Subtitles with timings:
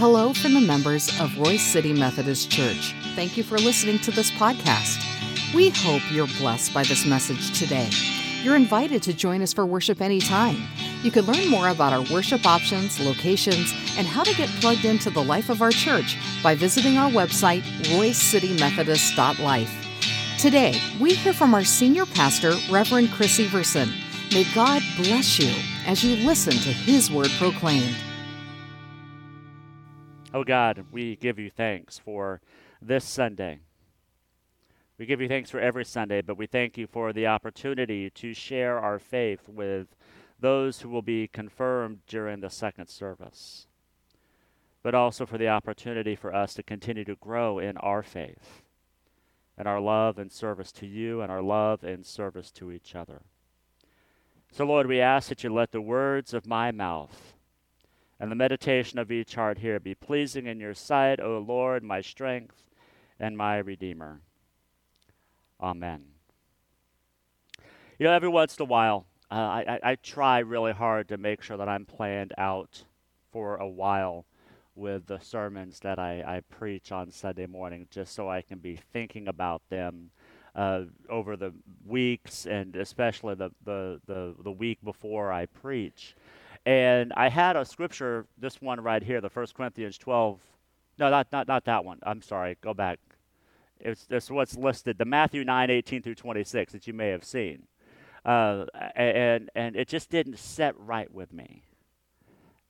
[0.00, 2.94] Hello from the members of Royse City Methodist Church.
[3.14, 5.04] Thank you for listening to this podcast.
[5.54, 7.90] We hope you're blessed by this message today.
[8.42, 10.56] You're invited to join us for worship anytime.
[11.02, 15.10] You can learn more about our worship options, locations, and how to get plugged into
[15.10, 17.60] the life of our church by visiting our website,
[17.92, 20.38] roysecitymethodist.life.
[20.38, 23.90] Today, we hear from our senior pastor, Reverend Chris Everson.
[24.32, 25.54] May God bless you
[25.86, 27.98] as you listen to his word proclaimed.
[30.32, 32.40] Oh God, we give you thanks for
[32.80, 33.58] this Sunday.
[34.96, 38.32] We give you thanks for every Sunday, but we thank you for the opportunity to
[38.32, 39.88] share our faith with
[40.38, 43.66] those who will be confirmed during the second service,
[44.84, 48.62] but also for the opportunity for us to continue to grow in our faith
[49.58, 53.22] and our love and service to you and our love and service to each other.
[54.52, 57.34] So, Lord, we ask that you let the words of my mouth
[58.20, 62.02] and the meditation of each heart here be pleasing in your sight, O Lord, my
[62.02, 62.62] strength
[63.18, 64.20] and my Redeemer.
[65.58, 66.04] Amen.
[67.98, 71.16] You know, every once in a while, uh, I, I, I try really hard to
[71.16, 72.84] make sure that I'm planned out
[73.32, 74.26] for a while
[74.74, 78.76] with the sermons that I, I preach on Sunday morning, just so I can be
[78.92, 80.10] thinking about them
[80.54, 81.52] uh, over the
[81.86, 86.14] weeks and especially the, the, the, the week before I preach.
[86.66, 90.40] And I had a scripture, this one right here, the First Corinthians 12.
[90.98, 91.98] No, not, not, not that one.
[92.02, 92.58] I'm sorry.
[92.60, 92.98] Go back.
[93.78, 97.62] It's, it's what's listed, the Matthew 9, 18 through 26 that you may have seen.
[98.24, 101.62] Uh, and, and it just didn't set right with me.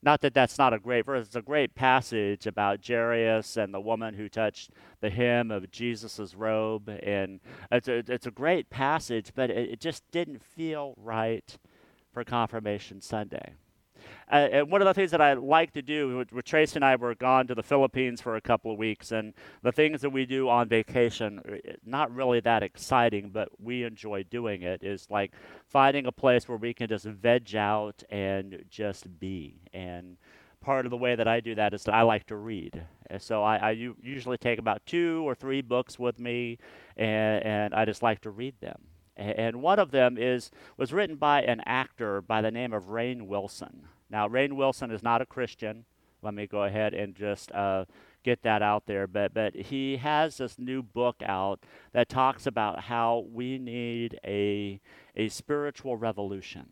[0.02, 1.26] Not that that's not a great verse.
[1.26, 6.34] It's a great passage about Jairus and the woman who touched the hem of Jesus'
[6.34, 6.88] robe.
[6.88, 11.58] And it's a, it's a great passage, but it, it just didn't feel right
[12.12, 13.54] for Confirmation Sunday.
[14.30, 16.94] Uh, and one of the things that I like to do, with, Tracy and I
[16.94, 20.24] were gone to the Philippines for a couple of weeks, and the things that we
[20.24, 25.32] do on vacation, uh, not really that exciting, but we enjoy doing it, is like
[25.66, 29.62] finding a place where we can just veg out and just be.
[29.72, 30.16] And
[30.60, 32.84] part of the way that I do that is that I like to read.
[33.08, 36.58] And so I, usually take about two or three books with me,
[36.96, 38.82] and, and I just like to read them.
[39.16, 43.26] And one of them is was written by an actor by the name of Rainn
[43.26, 43.88] Wilson.
[44.10, 45.84] Now, Rainn Wilson is not a Christian.
[46.22, 47.84] Let me go ahead and just uh,
[48.22, 49.06] get that out there.
[49.06, 51.60] But but he has this new book out
[51.92, 54.80] that talks about how we need a
[55.16, 56.70] a spiritual revolution.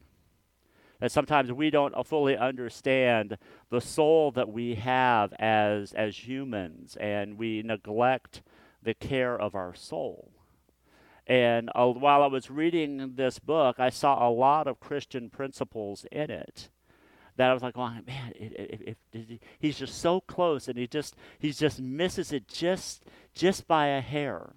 [1.01, 3.39] That sometimes we don't fully understand
[3.71, 8.43] the soul that we have as as humans, and we neglect
[8.83, 10.33] the care of our soul.
[11.27, 16.07] And uh, while I was reading this book, I saw a lot of Christian principles
[16.11, 16.71] in it.
[17.39, 21.15] That I was like, oh, man, it, it, he's just so close, and he just
[21.39, 24.55] he just misses it just just by a hair.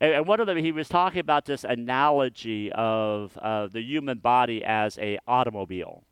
[0.00, 4.18] And, and one of them, he was talking about this analogy of uh, the human
[4.18, 6.04] body as a automobile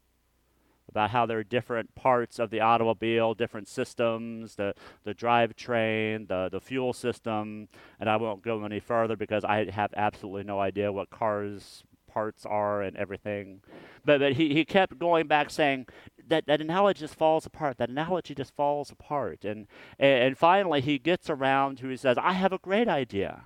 [0.89, 6.49] about how there are different parts of the automobile, different systems, the, the drivetrain, the,
[6.51, 7.69] the fuel system,
[8.01, 12.45] and I won't go any further because I have absolutely no idea what cars parts
[12.45, 13.61] are and everything.
[14.05, 15.87] But, but he, he kept going back saying
[16.27, 17.79] that, that analogy just falls apart.
[17.79, 19.45] That analogy just falls apart.
[19.45, 19.67] And,
[19.99, 23.45] and, and finally he gets around to he says, I have a great idea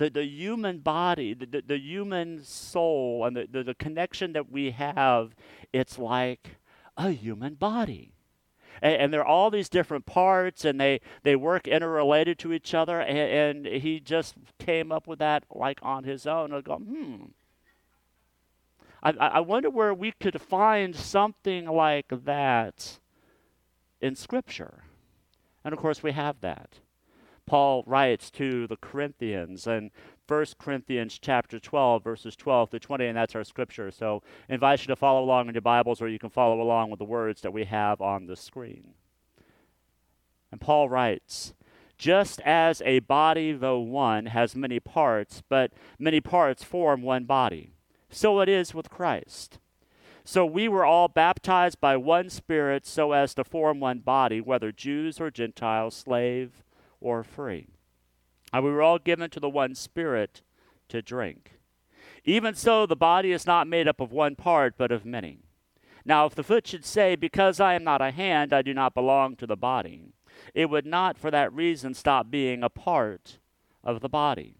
[0.00, 4.50] the, the human body, the, the, the human soul, and the, the, the connection that
[4.50, 5.36] we have,
[5.74, 6.56] it's like
[6.96, 8.14] a human body.
[8.80, 12.72] And, and there are all these different parts, and they, they work interrelated to each
[12.72, 12.98] other.
[12.98, 16.54] And, and he just came up with that like on his own.
[16.54, 17.24] I go, hmm.
[19.02, 22.98] I, I wonder where we could find something like that
[24.00, 24.84] in Scripture.
[25.64, 26.80] And of course, we have that.
[27.46, 29.90] Paul writes to the Corinthians in
[30.28, 33.90] 1 Corinthians chapter 12, verses 12 to 20, and that's our scripture.
[33.90, 36.90] So I invite you to follow along in your Bibles, or you can follow along
[36.90, 38.94] with the words that we have on the screen.
[40.52, 41.52] And Paul writes,
[41.98, 47.72] just as a body, though one, has many parts, but many parts form one body,
[48.10, 49.58] so it is with Christ.
[50.24, 54.70] So we were all baptized by one Spirit so as to form one body, whether
[54.70, 56.62] Jews or Gentiles, slave
[57.00, 57.68] or free.
[58.52, 60.42] And we were all given to the one Spirit
[60.88, 61.52] to drink.
[62.24, 65.38] Even so, the body is not made up of one part, but of many.
[66.04, 68.94] Now, if the foot should say, Because I am not a hand, I do not
[68.94, 70.12] belong to the body,
[70.54, 73.38] it would not for that reason stop being a part
[73.82, 74.59] of the body.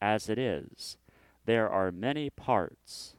[0.00, 0.96] As it is,
[1.44, 3.14] there are many parts,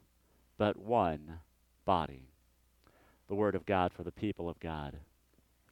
[0.57, 1.39] but one
[1.85, 2.29] body.
[3.27, 4.97] The Word of God for the people of God.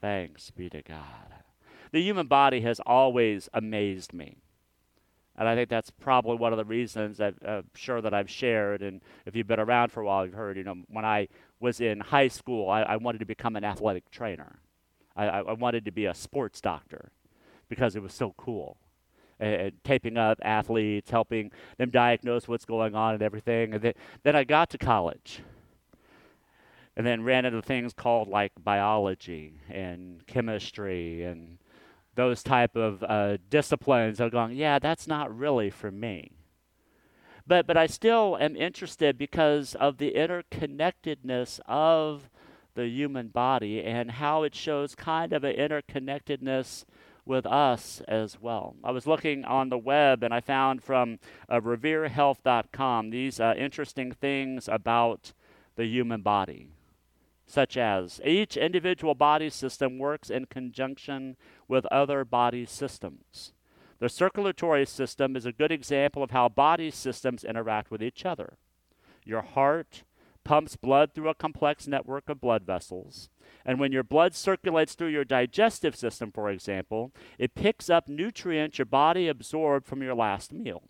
[0.02, 1.34] Thanks be to God.
[1.92, 4.38] The human body has always amazed me.
[5.36, 8.82] And I think that's probably one of the reasons I'm uh, sure that I've shared.
[8.82, 11.30] And if you've been around for a while, you've heard, you know, when I
[11.62, 14.60] was in high school, I, I wanted to become an athletic trainer.
[15.16, 17.12] I, I, wanted to be a sports doctor
[17.68, 18.78] because it was so cool.
[19.40, 23.74] And taping up athletes, helping them diagnose what's going on and everything.
[23.74, 23.94] And then,
[24.24, 25.42] then I got to college
[27.00, 31.58] and then ran into things called like biology and chemistry and
[32.16, 36.30] those type of uh, disciplines are going yeah that's not really for me
[37.48, 42.30] but but i still am interested because of the interconnectedness of
[42.76, 46.84] the human body and how it shows kind of an interconnectedness
[47.26, 48.76] with us as well.
[48.84, 54.12] I was looking on the web and I found from uh, reverehealth.com these uh, interesting
[54.12, 55.34] things about
[55.76, 56.68] the human body
[57.50, 61.36] such as each individual body system works in conjunction
[61.68, 63.54] with other body systems.
[63.98, 68.58] The circulatory system is a good example of how body systems interact with each other.
[69.26, 70.04] Your heart
[70.44, 73.30] pumps blood through a complex network of blood vessels.
[73.70, 78.80] And when your blood circulates through your digestive system, for example, it picks up nutrients
[78.80, 80.86] your body absorbed from your last meal.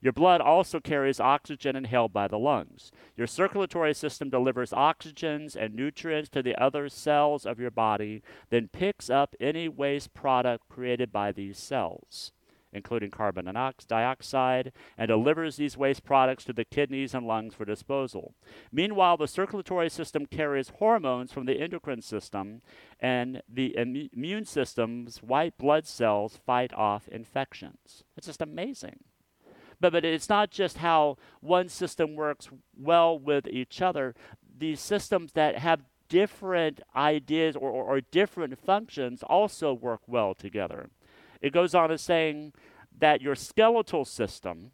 [0.00, 2.92] Your blood also carries oxygen inhaled by the lungs.
[3.16, 8.68] Your circulatory system delivers oxygens and nutrients to the other cells of your body, then
[8.68, 12.30] picks up any waste product created by these cells,
[12.72, 13.52] including carbon
[13.88, 18.34] dioxide, and delivers these waste products to the kidneys and lungs for disposal.
[18.70, 22.62] Meanwhile, the circulatory system carries hormones from the endocrine system,
[23.00, 28.04] and the immune system's white blood cells fight off infections.
[28.16, 29.00] It's just amazing.
[29.80, 34.14] But, but it's not just how one system works well with each other.
[34.58, 40.90] These systems that have different ideas or, or, or different functions also work well together.
[41.42, 42.54] It goes on to saying
[42.98, 44.70] that your skeletal system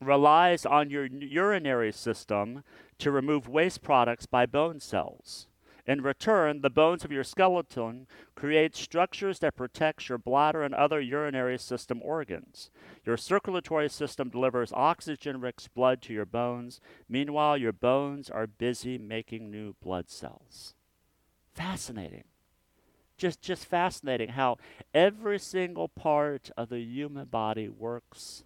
[0.00, 2.64] relies on your urinary system
[2.98, 5.46] to remove waste products by bone cells.
[5.84, 8.06] In return, the bones of your skeleton
[8.36, 12.70] create structures that protect your bladder and other urinary system organs.
[13.04, 16.80] Your circulatory system delivers oxygen-rich blood to your bones.
[17.08, 20.74] Meanwhile, your bones are busy making new blood cells.
[21.52, 22.24] Fascinating.
[23.22, 24.58] Just just fascinating how
[24.92, 28.42] every single part of the human body works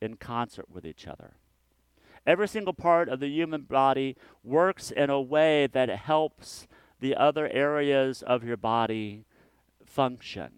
[0.00, 1.34] in concert with each other.
[2.26, 6.66] Every single part of the human body works in a way that helps
[7.00, 9.26] the other areas of your body
[9.84, 10.52] function.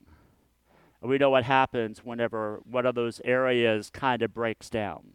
[1.03, 5.15] We know what happens whenever one of those areas kind of breaks down.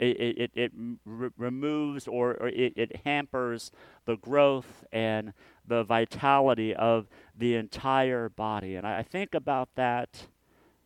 [0.00, 0.72] It, it, it
[1.06, 3.70] r- removes or, or it, it hampers
[4.06, 5.32] the growth and
[5.66, 7.06] the vitality of
[7.36, 8.76] the entire body.
[8.76, 10.26] And I, I think about that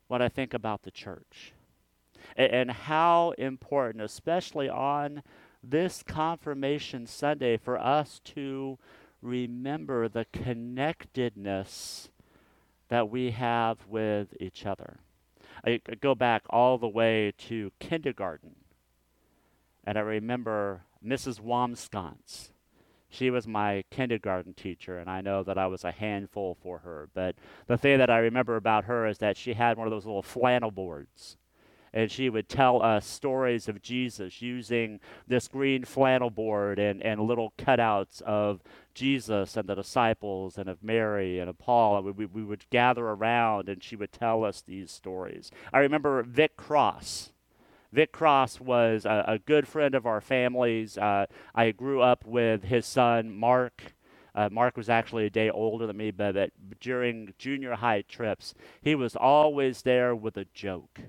[0.09, 1.53] when I think about the church
[2.37, 5.23] and, and how important, especially on
[5.63, 8.79] this confirmation Sunday, for us to
[9.23, 12.09] remember the connectedness
[12.89, 14.99] that we have with each other.
[15.65, 18.57] I go back all the way to kindergarten,
[19.85, 21.41] and I remember Mrs.
[21.41, 22.51] Wamsconce.
[23.11, 27.09] She was my kindergarten teacher, and I know that I was a handful for her.
[27.12, 27.35] But
[27.67, 30.23] the thing that I remember about her is that she had one of those little
[30.23, 31.37] flannel boards
[31.93, 37.21] and she would tell us stories of Jesus using this green flannel board and, and
[37.21, 38.62] little cutouts of
[38.95, 41.99] Jesus and the disciples and of Mary and of Paul.
[41.99, 45.50] And we, we would gather around and she would tell us these stories.
[45.73, 47.33] I remember Vic Cross.
[47.92, 50.97] Vic Cross was a, a good friend of our family's.
[50.97, 53.94] Uh, I grew up with his son, Mark.
[54.35, 58.54] Uh, Mark was actually a day older than me, but, but during junior high trips,
[58.80, 61.00] he was always there with a joke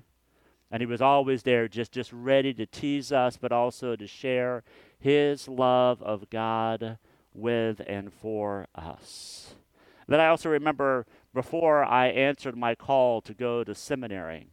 [0.72, 4.64] and he was always there just just ready to tease us but also to share
[4.98, 6.98] his love of god
[7.34, 9.54] with and for us
[10.08, 14.48] then i also remember before i answered my call to go to seminary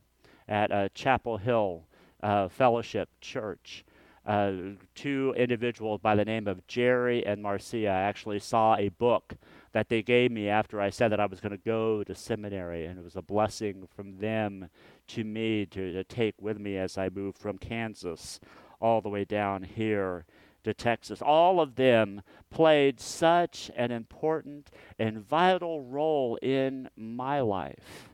[0.47, 1.85] at uh, chapel hill
[2.21, 3.85] uh, fellowship church
[4.29, 4.51] uh,
[4.93, 7.87] two individuals by the name of Jerry and Marcia.
[7.87, 9.33] Actually saw a book
[9.71, 12.85] that they gave me after I said that I was going to go to seminary.
[12.85, 14.69] And it was a blessing from them
[15.07, 18.39] to me to, to take with me as I moved from Kansas
[18.79, 20.25] all the way down here
[20.63, 21.23] to Texas.
[21.23, 22.21] All of them
[22.51, 28.09] played such an important and vital role in my life.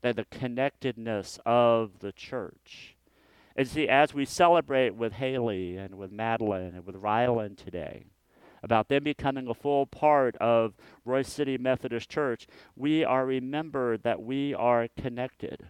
[0.00, 2.91] That the connectedness of the church.
[3.56, 8.04] And see, as we celebrate with Haley and with Madeline and with Rylan today,
[8.62, 10.74] about them becoming a full part of
[11.06, 15.66] Royse City Methodist Church, we are remembered that we are connected.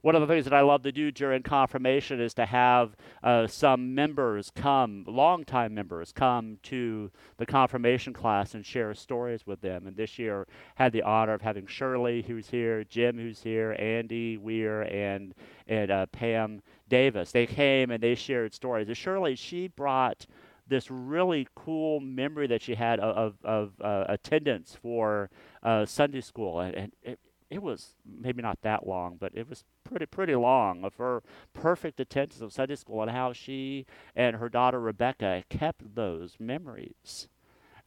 [0.00, 3.48] One of the things that I love to do during confirmation is to have uh,
[3.48, 9.88] some members come, longtime members, come to the confirmation class and share stories with them.
[9.88, 10.46] And this year
[10.76, 15.34] had the honor of having Shirley, who's here, Jim, who's here, Andy Weir, and
[15.66, 17.32] and uh, Pam Davis.
[17.32, 18.88] They came and they shared stories.
[18.88, 20.26] And Shirley, she brought
[20.68, 25.30] this really cool memory that she had of, of, of uh, attendance for
[25.62, 27.18] uh, Sunday school, and, and it,
[27.50, 31.22] it was maybe not that long, but it was pretty pretty long of her
[31.54, 37.28] perfect attendance of Sunday school and how she and her daughter Rebecca kept those memories.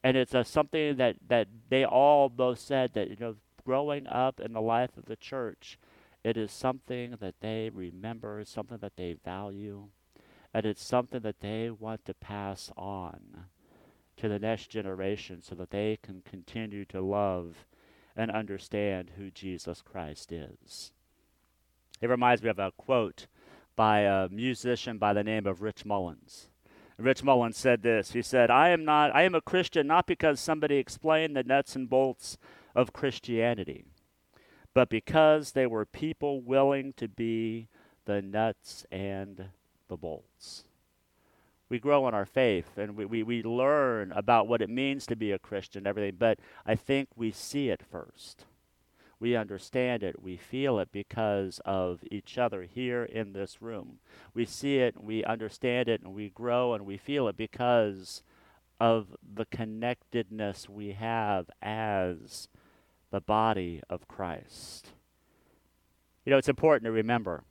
[0.02, 4.40] And it's uh, something that, that they all both said that you know growing up
[4.40, 5.78] in the life of the church,
[6.24, 9.88] it is something that they remember, something that they value
[10.54, 13.46] and it's something that they want to pass on
[14.16, 17.66] to the next generation so that they can continue to love
[18.14, 20.92] and understand who Jesus Christ is.
[22.00, 23.26] It reminds me of a quote
[23.74, 26.48] by a musician by the name of Rich Mullins.
[26.98, 28.12] Rich Mullins said this.
[28.12, 31.74] He said, "I am not I am a Christian not because somebody explained the nuts
[31.74, 32.36] and bolts
[32.74, 33.86] of Christianity,
[34.74, 37.68] but because they were people willing to be
[38.04, 39.46] the nuts and
[39.88, 40.64] the bolts.
[41.68, 45.16] We grow in our faith and we, we, we learn about what it means to
[45.16, 48.44] be a Christian, everything, but I think we see it first.
[49.18, 54.00] We understand it, we feel it because of each other here in this room.
[54.34, 58.22] We see it, we understand it, and we grow and we feel it because
[58.80, 62.48] of the connectedness we have as
[63.12, 64.88] the body of Christ.
[66.24, 67.44] You know, it's important to remember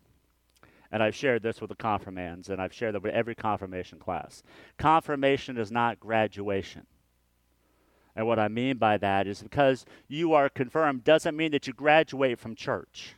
[0.91, 4.43] and I've shared this with the confirmands, and I've shared that with every confirmation class.
[4.77, 6.85] Confirmation is not graduation.
[8.13, 11.71] And what I mean by that is because you are confirmed doesn't mean that you
[11.71, 13.15] graduate from church.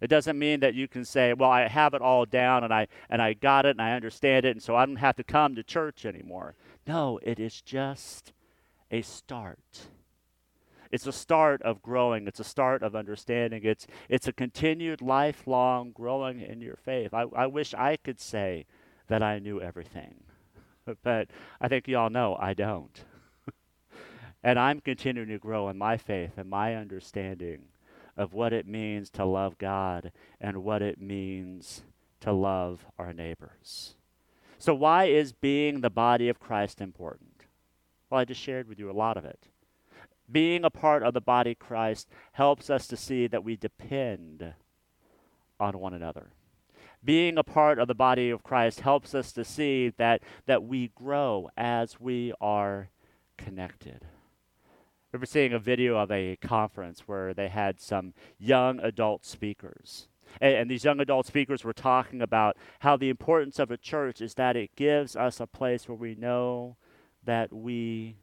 [0.00, 2.88] It doesn't mean that you can say, "Well, I have it all down and I
[3.08, 5.54] and I got it and I understand it and so I don't have to come
[5.54, 6.56] to church anymore."
[6.88, 8.32] No, it is just
[8.90, 9.90] a start.
[10.90, 12.26] It's a start of growing.
[12.26, 13.62] It's a start of understanding.
[13.64, 17.14] It's, it's a continued lifelong growing in your faith.
[17.14, 18.66] I, I wish I could say
[19.06, 20.22] that I knew everything,
[21.02, 21.28] but
[21.60, 23.04] I think you all know I don't.
[24.42, 27.62] and I'm continuing to grow in my faith and my understanding
[28.16, 31.82] of what it means to love God and what it means
[32.20, 33.94] to love our neighbors.
[34.58, 37.44] So, why is being the body of Christ important?
[38.10, 39.48] Well, I just shared with you a lot of it
[40.30, 44.54] being a part of the body of Christ helps us to see that we depend
[45.58, 46.30] on one another.
[47.02, 50.92] Being a part of the body of Christ helps us to see that, that we
[50.94, 52.90] grow as we are
[53.38, 54.00] connected.
[54.02, 60.08] I remember seeing a video of a conference where they had some young adult speakers.
[60.40, 64.20] And, and, these young adult speakers were talking about how the importance of a church
[64.20, 66.76] is that it gives us a place where we know
[67.24, 68.18] that we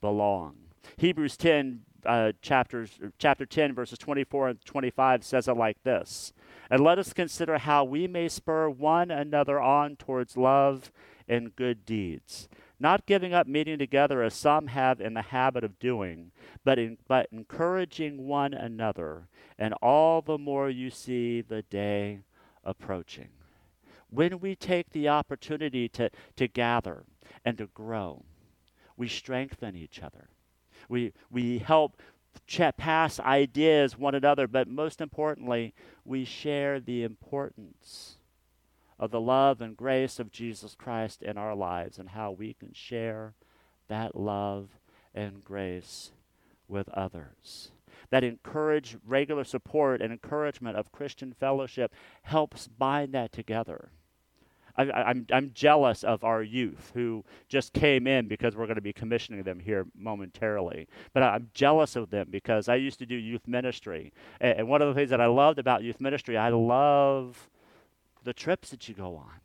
[0.00, 0.61] belong.
[0.96, 6.32] Hebrews 10, uh, chapters, chapter 10, verses 24 and 25 says it like this
[6.70, 10.90] And let us consider how we may spur one another on towards love
[11.28, 12.48] and good deeds,
[12.80, 16.32] not giving up meeting together as some have in the habit of doing,
[16.64, 22.20] but, in, but encouraging one another, and all the more you see the day
[22.64, 23.28] approaching.
[24.10, 27.04] When we take the opportunity to, to gather
[27.44, 28.24] and to grow,
[28.96, 30.28] we strengthen each other.
[30.92, 31.96] We, we help
[32.76, 35.72] pass ideas one another, but most importantly,
[36.04, 38.18] we share the importance
[38.98, 42.74] of the love and grace of Jesus Christ in our lives and how we can
[42.74, 43.32] share
[43.88, 44.68] that love
[45.14, 46.12] and grace
[46.68, 47.70] with others.
[48.10, 51.94] That encourage regular support and encouragement of Christian fellowship
[52.24, 53.92] helps bind that together.
[54.76, 58.76] I, am I'm, I'm jealous of our youth who just came in because we're going
[58.76, 60.88] to be commissioning them here momentarily.
[61.12, 64.12] But I'm jealous of them because I used to do youth ministry.
[64.40, 67.48] And, and one of the things that I loved about youth ministry, I love
[68.24, 69.40] the trips that you go on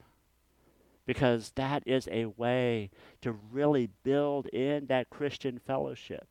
[1.07, 2.91] because that is a way
[3.21, 6.27] to really build in that Christian fellowship.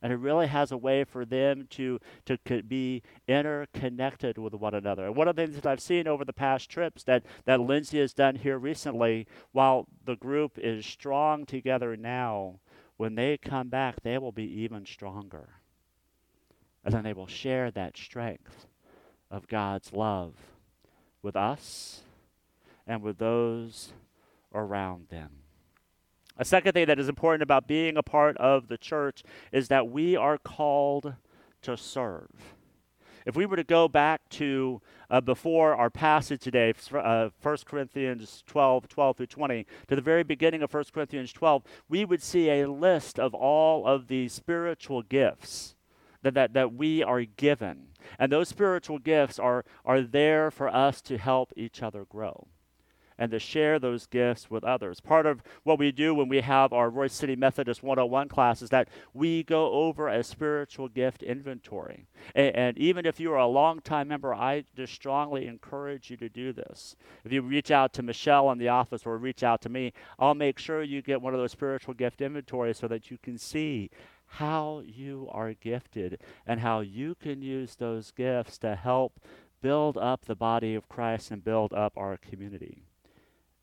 [0.00, 5.06] And it really has a way for them to, to be interconnected with one another.
[5.06, 7.98] And one of the things that I've seen over the past trips that, that Lindsay
[7.98, 12.60] has done here recently, while the group is strong together now,
[12.96, 15.48] when they come back, they will be even stronger.
[16.84, 18.66] And then they will share that strength
[19.30, 20.34] of God's love
[21.22, 22.02] with us
[22.86, 23.92] and with those
[24.54, 25.30] around them.
[26.40, 29.88] A second thing that is important about being a part of the church is that
[29.88, 31.14] we are called
[31.62, 32.54] to serve.
[33.26, 34.80] If we were to go back to
[35.10, 40.22] uh, before our passage today, uh, 1 Corinthians 12, 12 through 20, to the very
[40.22, 45.02] beginning of 1 Corinthians 12, we would see a list of all of the spiritual
[45.02, 45.74] gifts
[46.22, 47.88] that, that, that we are given.
[48.18, 52.46] And those spiritual gifts are, are there for us to help each other grow
[53.18, 55.00] and to share those gifts with others.
[55.00, 58.70] Part of what we do when we have our Royse City Methodist 101 class is
[58.70, 62.06] that we go over a spiritual gift inventory.
[62.34, 66.28] And, and even if you are a long-time member, I just strongly encourage you to
[66.28, 66.96] do this.
[67.24, 70.34] If you reach out to Michelle in the office or reach out to me, I'll
[70.34, 73.90] make sure you get one of those spiritual gift inventories so that you can see
[74.32, 79.20] how you are gifted and how you can use those gifts to help
[79.60, 82.87] build up the body of Christ and build up our community.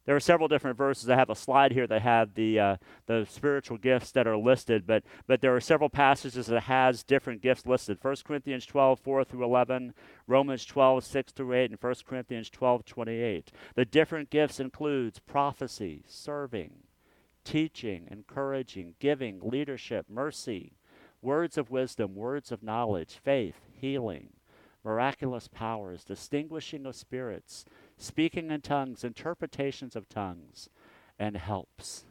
[0.05, 1.09] There are several different verses.
[1.09, 4.85] I have a slide here that have the uh, the spiritual gifts that are listed,
[4.85, 7.97] but but there are several passages that has different gifts listed.
[8.01, 9.93] 1 Corinthians 12, 4 through 11,
[10.27, 13.51] Romans 12, 6 through 8, and 1 Corinthians 12, 28.
[13.73, 16.73] The different gifts includes prophecy, serving,
[17.43, 20.73] teaching, encouraging, giving, leadership, mercy,
[21.21, 24.29] words of wisdom, words of knowledge, faith, healing,
[24.83, 27.65] miraculous powers, distinguishing of spirits,
[27.97, 30.69] speaking in tongues, interpretations of tongues,
[31.17, 32.05] and helps.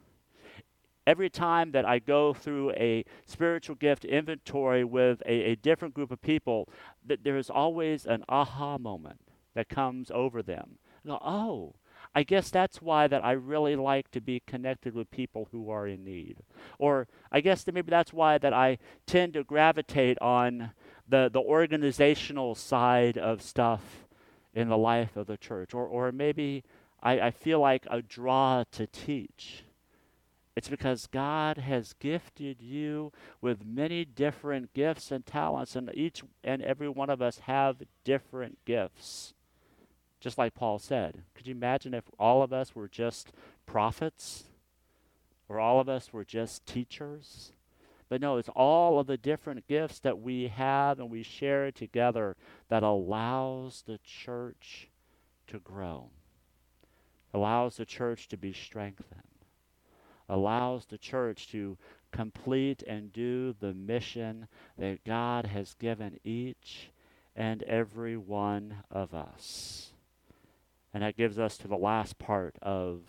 [1.07, 6.11] Every time that I go through a spiritual gift inventory with a, a different group
[6.11, 6.69] of people,
[7.05, 9.21] that there is always an aha moment
[9.55, 10.79] that comes over them.
[11.07, 11.75] Go, oh,
[12.15, 15.87] I guess that's why that I really like to be connected with people who are
[15.87, 16.39] in need.
[16.79, 20.71] Or I guess that maybe that's why that I tend to gravitate on
[21.09, 24.04] the, the organizational side of stuff
[24.55, 25.75] in the life of the church.
[25.75, 26.65] Or, or maybe
[27.03, 29.65] I, I feel like a draw to teach.
[30.57, 36.63] It's because God has gifted you with many different gifts and talents, and each and
[36.63, 39.35] every one of us have different gifts.
[40.21, 41.23] Just like Paul said.
[41.35, 43.33] Could you imagine if all of us were just
[43.67, 44.45] prophets?
[45.49, 47.53] Or all of us were just teachers?
[48.15, 52.37] But no, it's all of the different gifts that we have and we share together
[52.69, 54.89] that allows the church
[55.49, 56.11] to grow,
[57.33, 59.23] allows the church to be strengthened,
[60.29, 61.77] allows the church to
[62.13, 64.47] complete and do the mission
[64.79, 66.91] that God has given each
[67.35, 69.91] and every one of us.
[70.93, 73.01] And that gives us to the last part of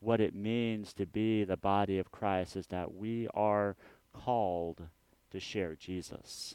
[0.00, 3.76] what it means to be the body of Christ is that we are
[4.12, 4.82] called
[5.30, 6.54] to share Jesus.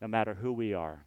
[0.00, 1.04] No matter who we are,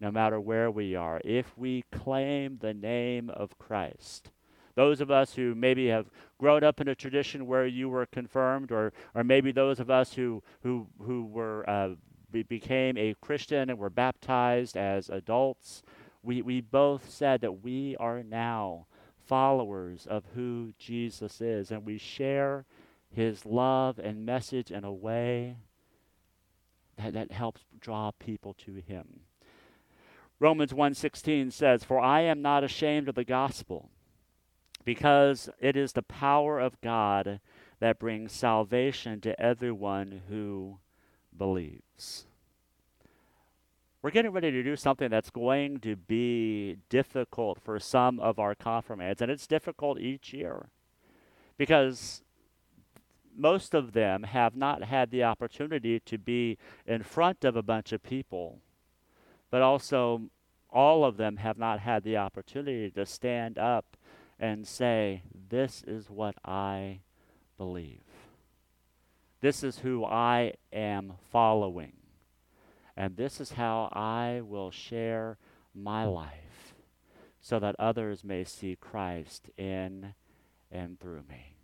[0.00, 4.30] no matter where we are, if we claim the name of Christ,
[4.74, 6.06] those of us who maybe have
[6.38, 10.14] grown up in a tradition where you were confirmed, or, or maybe those of us
[10.14, 11.90] who, who, who were, uh,
[12.30, 15.82] be, became a Christian and were baptized as adults,
[16.22, 18.86] we, we both said that we are now
[19.26, 22.64] followers of who Jesus is, and we share
[23.14, 25.56] his love and message in a way
[26.96, 29.20] that, that helps draw people to him.
[30.38, 33.90] Romans 1:16 says, "For I am not ashamed of the gospel,
[34.84, 37.40] because it is the power of God
[37.78, 40.78] that brings salvation to everyone who
[41.36, 42.26] believes."
[44.02, 48.54] We're getting ready to do something that's going to be difficult for some of our
[48.54, 50.70] confirmands, and it's difficult each year
[51.58, 52.22] because
[53.40, 57.92] most of them have not had the opportunity to be in front of a bunch
[57.92, 58.60] of people,
[59.50, 60.22] but also
[60.68, 63.96] all of them have not had the opportunity to stand up
[64.38, 67.00] and say, This is what I
[67.56, 68.02] believe.
[69.40, 71.94] This is who I am following.
[72.96, 75.38] And this is how I will share
[75.74, 76.74] my life
[77.40, 80.14] so that others may see Christ in
[80.70, 81.59] and through me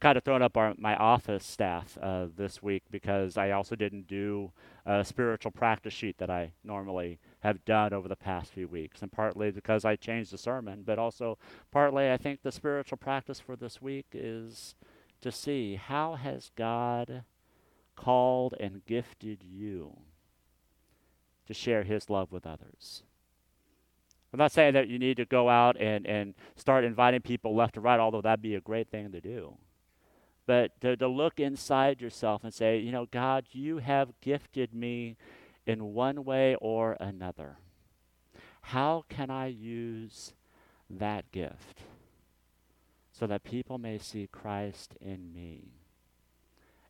[0.00, 4.06] kind of thrown up our, my office staff uh, this week because I also didn't
[4.06, 4.52] do
[4.84, 9.02] a spiritual practice sheet that I normally have done over the past few weeks.
[9.02, 11.38] And partly because I changed the sermon, but also
[11.70, 14.74] partly I think the spiritual practice for this week is
[15.20, 17.24] to see how has God
[17.96, 19.96] called and gifted you
[21.46, 23.02] to share his love with others.
[24.32, 27.76] I'm not saying that you need to go out and, and start inviting people left
[27.76, 29.56] and right, although that'd be a great thing to do.
[30.46, 35.16] But to, to look inside yourself and say, you know, God, you have gifted me
[35.66, 37.56] in one way or another.
[38.60, 40.32] How can I use
[40.88, 41.82] that gift
[43.12, 45.72] so that people may see Christ in me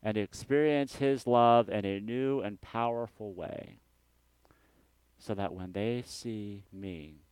[0.02, 3.78] and experience his love in a new and powerful way
[5.18, 7.22] so that when they see me,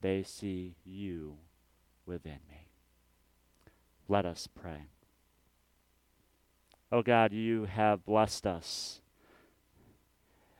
[0.00, 1.36] they see you
[2.06, 2.68] within me.
[4.08, 4.86] Let us pray.
[6.92, 9.00] Oh God, you have blessed us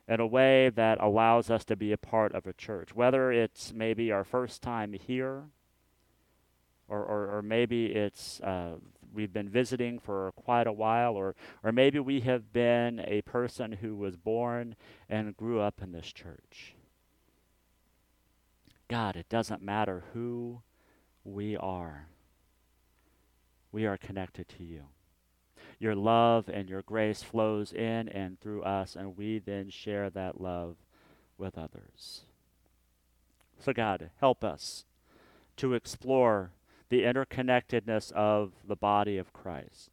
[0.06, 3.72] in a way that allows us to be a part of a church, whether it's
[3.72, 5.44] maybe our first time here,
[6.88, 8.74] or, or, or maybe it's uh,
[9.12, 13.72] we've been visiting for quite a while, or, or maybe we have been a person
[13.72, 14.76] who was born
[15.08, 16.74] and grew up in this church.
[18.88, 20.62] God, it doesn't matter who
[21.24, 22.06] we are,
[23.72, 24.84] we are connected to you.
[25.80, 30.40] Your love and your grace flows in and through us, and we then share that
[30.40, 30.76] love
[31.38, 32.20] with others.
[33.58, 34.84] So, God, help us
[35.56, 36.52] to explore
[36.90, 39.90] the interconnectedness of the body of Christ.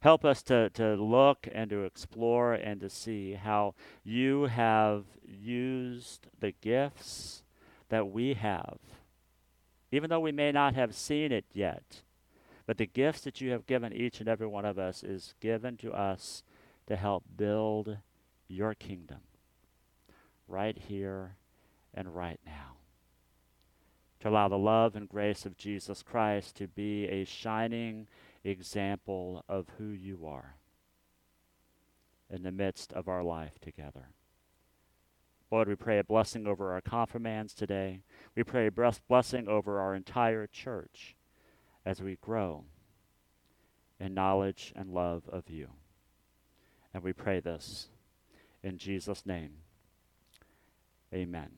[0.00, 6.28] Help us to, to look and to explore and to see how you have used
[6.38, 7.42] the gifts
[7.88, 8.78] that we have,
[9.90, 12.02] even though we may not have seen it yet.
[12.68, 15.78] But the gifts that you have given each and every one of us is given
[15.78, 16.42] to us
[16.86, 17.96] to help build
[18.46, 19.20] your kingdom
[20.46, 21.36] right here
[21.94, 22.76] and right now.
[24.20, 28.06] To allow the love and grace of Jesus Christ to be a shining
[28.44, 30.56] example of who you are
[32.28, 34.10] in the midst of our life together.
[35.50, 38.02] Lord, we pray a blessing over our confirmands today.
[38.36, 41.16] We pray a blessing over our entire church
[41.88, 42.64] as we grow
[43.98, 45.68] in knowledge and love of you.
[46.92, 47.88] And we pray this
[48.62, 49.52] in Jesus' name.
[51.14, 51.48] Amen.